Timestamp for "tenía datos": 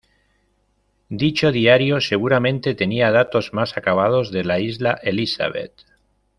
2.73-3.53